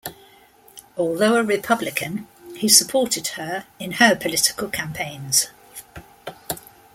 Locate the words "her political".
3.91-4.67